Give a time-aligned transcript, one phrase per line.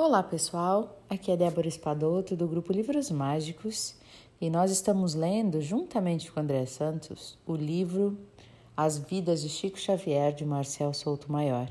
[0.00, 3.96] Olá pessoal, aqui é Débora Espadoto do grupo Livros Mágicos
[4.40, 8.16] e nós estamos lendo, juntamente com André Santos, o livro
[8.76, 11.68] As Vidas de Chico Xavier de Marcel Souto Maior.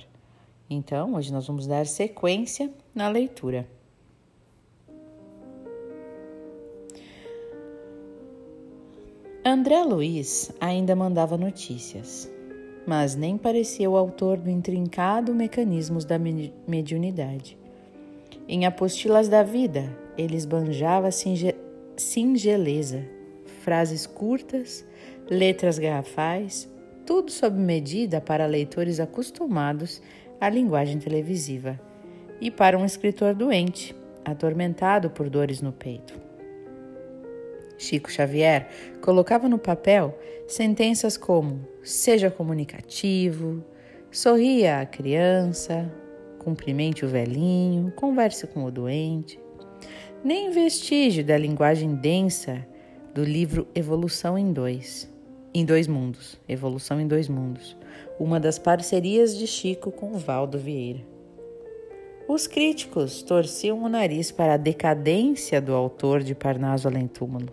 [0.69, 3.65] Então, hoje nós vamos dar sequência na leitura.
[9.41, 12.29] André Luiz ainda mandava notícias,
[12.85, 17.57] mas nem parecia o autor do intrincado mecanismos da mediunidade.
[18.49, 19.83] Em apostilas da vida,
[20.17, 21.53] ele esbanjava singe
[21.97, 23.03] singeleza,
[23.61, 24.85] frases curtas,
[25.29, 26.69] letras garrafais,
[27.05, 30.01] tudo sob medida para leitores acostumados
[30.39, 31.77] à linguagem televisiva
[32.39, 36.13] e para um escritor doente, atormentado por dores no peito.
[37.77, 38.67] Chico Xavier
[39.01, 43.63] colocava no papel sentenças como: seja comunicativo,
[44.09, 45.91] sorria à criança,
[46.47, 49.37] cumprimente o velhinho, converse com o doente.
[50.23, 52.65] Nem vestígio da linguagem densa
[53.13, 55.13] do livro Evolução em Dois,
[55.53, 57.75] em Dois Mundos, Evolução em Dois Mundos,
[58.17, 61.01] uma das parcerias de Chico com Valdo Vieira.
[62.29, 67.51] Os críticos torciam o nariz para a decadência do autor de Parnaso Além Túmulo.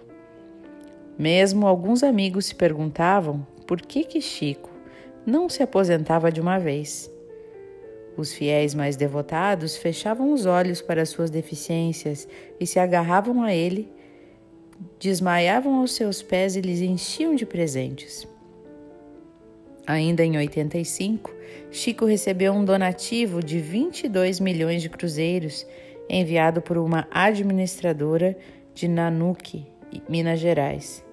[1.18, 4.70] Mesmo alguns amigos se perguntavam por que que Chico
[5.26, 7.12] não se aposentava de uma vez
[8.16, 12.28] os fiéis mais devotados fechavam os olhos para suas deficiências
[12.60, 13.90] e se agarravam a ele,
[14.98, 18.26] desmaiavam aos seus pés e lhes enchiam de presentes.
[19.86, 21.30] Ainda em 85,
[21.70, 25.66] Chico recebeu um donativo de 22 milhões de cruzeiros
[26.08, 28.36] enviado por uma administradora
[28.74, 29.66] de Nanuque,
[30.08, 31.04] Minas Gerais.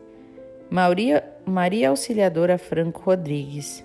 [0.69, 3.83] Maria, Maria Auxiliadora Franco Rodrigues.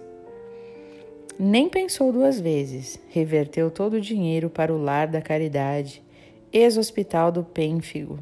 [1.38, 6.02] Nem pensou duas vezes, reverteu todo o dinheiro para o Lar da Caridade,
[6.50, 8.18] ex-hospital do Pênfigo,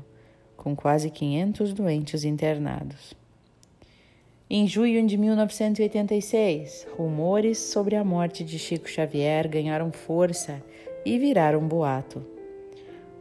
[0.57, 3.15] com quase 500 doentes internados.
[4.51, 10.61] Em junho de 1986, rumores sobre a morte de Chico Xavier ganharam força
[11.05, 12.21] e viraram boato.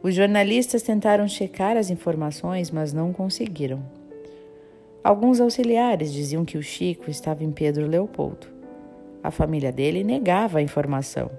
[0.02, 3.80] Os jornalistas tentaram checar as informações, mas não conseguiram.
[5.04, 8.53] Alguns auxiliares diziam que o Chico estava em Pedro Leopoldo.
[9.24, 11.30] A família dele negava a informação.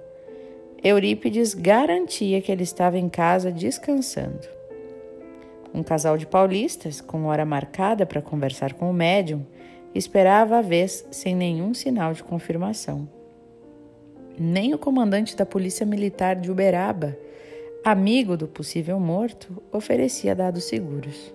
[0.83, 4.47] Eurípides garantia que ele estava em casa descansando.
[5.71, 9.45] Um casal de paulistas, com hora marcada para conversar com o médium,
[9.93, 13.07] esperava a vez sem nenhum sinal de confirmação.
[14.35, 17.15] Nem o comandante da Polícia Militar de Uberaba,
[17.83, 21.31] amigo do possível morto, oferecia dados seguros.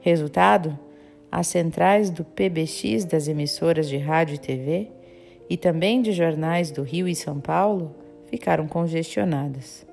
[0.00, 0.78] Resultado:
[1.30, 4.99] as centrais do PBX das emissoras de rádio e TV
[5.50, 7.92] e também de jornais do Rio e São Paulo
[8.26, 9.84] ficaram congestionadas.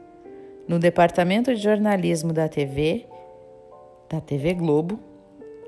[0.68, 3.08] No departamento de jornalismo da TV,
[4.08, 5.00] da TV Globo,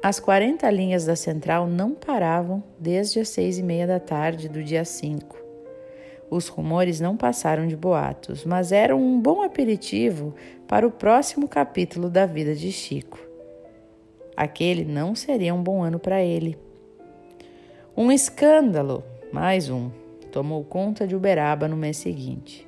[0.04, 4.64] as 40 linhas da central não paravam desde as seis e meia da tarde do
[4.64, 5.36] dia 5.
[6.30, 10.36] Os rumores não passaram de boatos, mas eram um bom aperitivo
[10.68, 13.20] para o próximo capítulo da vida de Chico.
[14.38, 16.56] Aquele não seria um bom ano para ele.
[17.98, 19.92] Um escândalo mais um,
[20.32, 22.68] tomou conta de Uberaba no mês seguinte.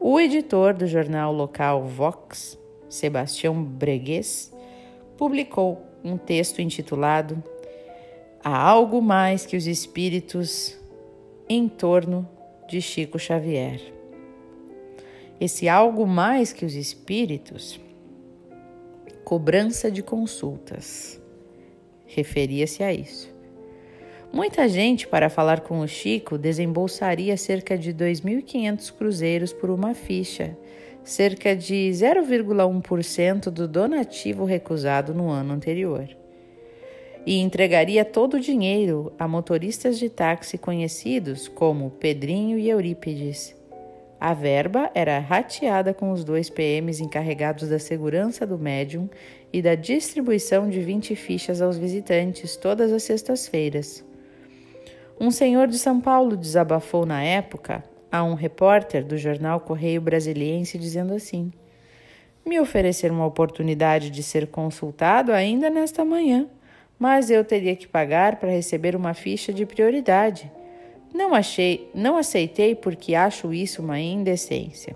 [0.00, 4.52] O editor do jornal local Vox, Sebastião Bregues,
[5.16, 7.42] publicou um texto intitulado
[8.42, 10.78] Há algo mais que os espíritos
[11.48, 12.28] em torno
[12.68, 13.80] de Chico Xavier.
[15.40, 17.80] Esse algo mais que os espíritos,
[19.24, 21.20] cobrança de consultas,
[22.06, 23.35] referia-se a isso.
[24.32, 30.56] Muita gente, para falar com o Chico, desembolsaria cerca de 2.500 cruzeiros por uma ficha,
[31.02, 36.08] cerca de 0,1% do donativo recusado no ano anterior.
[37.24, 43.56] E entregaria todo o dinheiro a motoristas de táxi conhecidos como Pedrinho e Eurípides.
[44.18, 49.08] A verba era rateada com os dois PMs encarregados da segurança do médium
[49.52, 54.04] e da distribuição de 20 fichas aos visitantes todas as sextas-feiras.
[55.18, 57.82] Um senhor de São Paulo desabafou na época
[58.12, 61.50] a um repórter do jornal Correio Brasiliense dizendo assim:
[62.44, 66.46] Me ofereceram uma oportunidade de ser consultado ainda nesta manhã,
[66.98, 70.52] mas eu teria que pagar para receber uma ficha de prioridade.
[71.14, 74.94] Não achei, não aceitei porque acho isso uma indecência.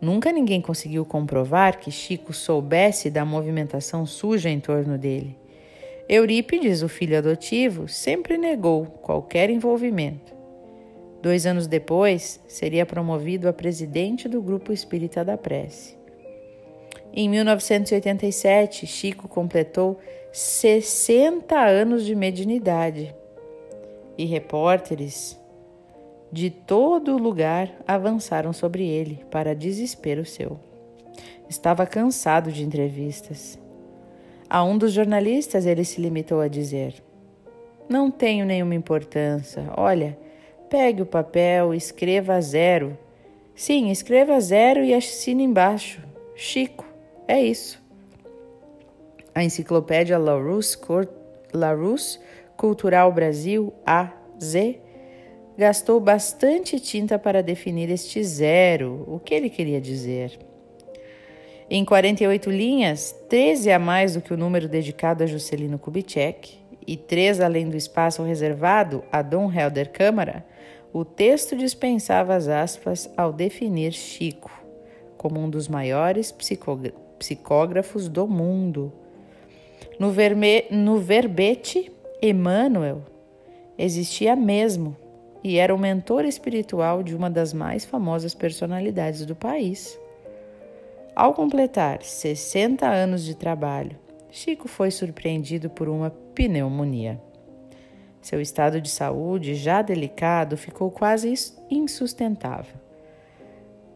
[0.00, 5.36] Nunca ninguém conseguiu comprovar que Chico soubesse da movimentação suja em torno dele.
[6.08, 10.34] Eurípides, o filho adotivo, sempre negou qualquer envolvimento.
[11.20, 15.96] Dois anos depois, seria promovido a presidente do Grupo Espírita da Prece.
[17.12, 19.98] Em 1987, Chico completou
[20.30, 23.12] 60 anos de mediunidade
[24.16, 25.36] e repórteres
[26.30, 30.60] de todo lugar avançaram sobre ele para desespero seu.
[31.48, 33.58] Estava cansado de entrevistas.
[34.48, 37.02] A um dos jornalistas ele se limitou a dizer:
[37.88, 39.64] Não tenho nenhuma importância.
[39.76, 40.16] Olha,
[40.70, 42.96] pegue o papel, escreva zero.
[43.54, 46.00] Sim, escreva zero e assine embaixo.
[46.34, 46.84] Chico,
[47.26, 47.82] é isso.
[49.34, 50.78] A enciclopédia Larousse,
[52.56, 54.54] Cultural Brasil, AZ,
[55.56, 60.38] gastou bastante tinta para definir este zero, o que ele queria dizer.
[61.68, 66.96] Em 48 linhas, 13 a mais do que o número dedicado a Juscelino Kubitschek e
[66.96, 70.46] 3 além do espaço reservado a Dom Helder Câmara,
[70.92, 74.50] o texto dispensava as aspas ao definir Chico
[75.16, 76.32] como um dos maiores
[77.18, 78.92] psicógrafos do mundo.
[79.98, 81.90] No, verme, no verbete
[82.22, 83.02] Emmanuel
[83.76, 84.96] existia mesmo
[85.42, 89.98] e era o mentor espiritual de uma das mais famosas personalidades do país.
[91.16, 93.96] Ao completar 60 anos de trabalho,
[94.30, 97.18] Chico foi surpreendido por uma pneumonia.
[98.20, 101.32] Seu estado de saúde, já delicado, ficou quase
[101.70, 102.74] insustentável.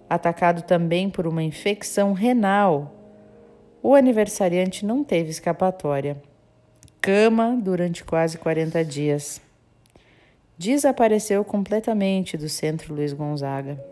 [0.08, 2.90] Atacado também por uma infecção renal,
[3.82, 6.16] o aniversariante não teve escapatória.
[7.02, 9.42] Cama durante quase 40 dias.
[10.56, 13.89] Desapareceu completamente do centro Luiz Gonzaga.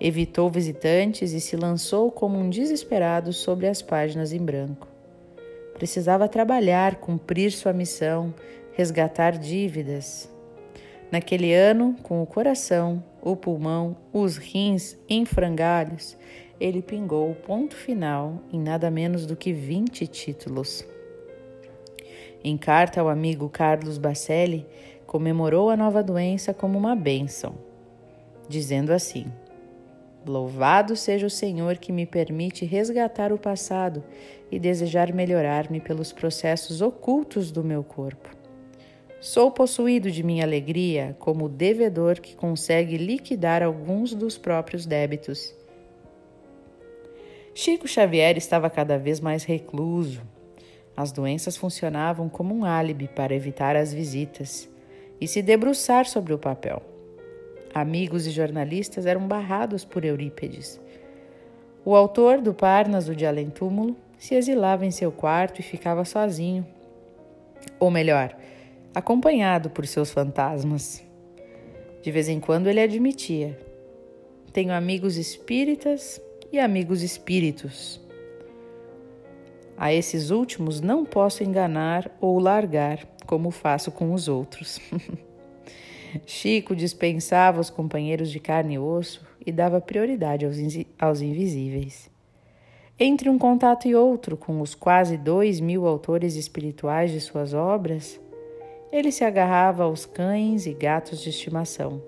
[0.00, 4.88] Evitou visitantes e se lançou como um desesperado sobre as páginas em branco.
[5.74, 8.34] Precisava trabalhar, cumprir sua missão,
[8.72, 10.30] resgatar dívidas.
[11.12, 16.16] Naquele ano, com o coração, o pulmão, os rins em frangalhos,
[16.58, 20.86] ele pingou o ponto final em nada menos do que 20 títulos.
[22.42, 24.66] Em carta ao amigo Carlos Bacelli,
[25.06, 27.54] comemorou a nova doença como uma bênção,
[28.48, 29.26] dizendo assim:
[30.26, 34.04] Louvado seja o Senhor que me permite resgatar o passado
[34.50, 38.28] e desejar melhorar-me pelos processos ocultos do meu corpo.
[39.18, 45.54] Sou possuído de minha alegria como o devedor que consegue liquidar alguns dos próprios débitos.
[47.54, 50.22] Chico Xavier estava cada vez mais recluso.
[50.96, 54.68] As doenças funcionavam como um álibi para evitar as visitas
[55.20, 56.89] e se debruçar sobre o papel.
[57.72, 60.80] Amigos e jornalistas eram barrados por Eurípedes.
[61.84, 66.66] O autor do Parnaso de Além Túmulo se exilava em seu quarto e ficava sozinho.
[67.78, 68.36] Ou melhor,
[68.94, 71.02] acompanhado por seus fantasmas.
[72.02, 73.58] De vez em quando ele admitia:
[74.52, 76.20] Tenho amigos espíritas
[76.52, 78.00] e amigos espíritos.
[79.76, 84.80] A esses últimos não posso enganar ou largar, como faço com os outros.
[86.26, 90.56] Chico dispensava os companheiros de carne e osso e dava prioridade aos,
[90.98, 92.10] aos invisíveis.
[92.98, 98.20] Entre um contato e outro com os quase dois mil autores espirituais de suas obras,
[98.92, 102.02] ele se agarrava aos cães e gatos de estimação.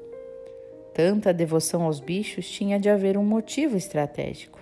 [0.93, 4.59] Tanta devoção aos bichos tinha de haver um motivo estratégico.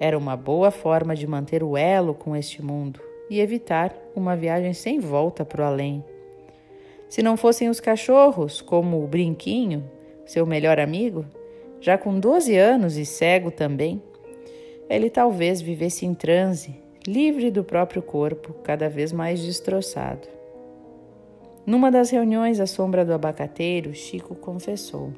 [0.00, 3.00] Era uma boa forma de manter o elo com este mundo
[3.30, 6.04] e evitar uma viagem sem volta para o além.
[7.08, 9.84] Se não fossem os cachorros, como o Brinquinho,
[10.26, 11.24] seu melhor amigo,
[11.80, 14.02] já com 12 anos e cego também,
[14.90, 16.74] ele talvez vivesse em transe,
[17.06, 20.28] livre do próprio corpo, cada vez mais destroçado.
[21.64, 25.12] Numa das reuniões à sombra do abacateiro, Chico confessou: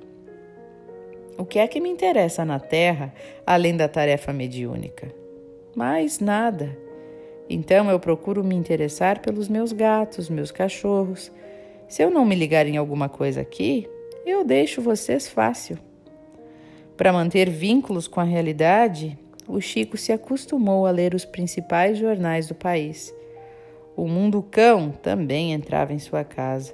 [1.38, 3.14] O que é que me interessa na terra
[3.46, 5.12] além da tarefa mediúnica?
[5.76, 6.76] Mais nada.
[7.48, 11.32] Então eu procuro me interessar pelos meus gatos, meus cachorros,
[11.90, 13.90] se eu não me ligar em alguma coisa aqui,
[14.24, 15.76] eu deixo vocês fácil.
[16.96, 19.18] Para manter vínculos com a realidade,
[19.48, 23.12] o Chico se acostumou a ler os principais jornais do país.
[23.96, 26.72] O Mundo Cão também entrava em sua casa,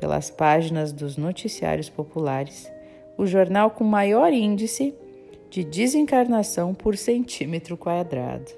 [0.00, 2.68] pelas páginas dos noticiários populares,
[3.16, 4.92] o jornal com maior índice
[5.48, 8.50] de desencarnação por centímetro quadrado.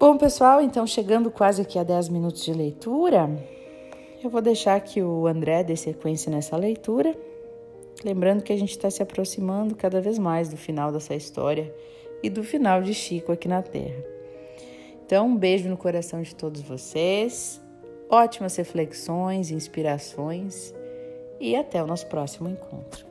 [0.00, 3.28] Bom, pessoal, então chegando quase aqui a 10 minutos de leitura,
[4.24, 7.14] eu vou deixar que o André dê sequência nessa leitura.
[8.02, 11.70] Lembrando que a gente está se aproximando cada vez mais do final dessa história
[12.22, 14.02] e do final de Chico aqui na Terra.
[15.04, 17.60] Então, um beijo no coração de todos vocês,
[18.08, 20.72] ótimas reflexões, inspirações
[21.38, 23.09] e até o nosso próximo encontro.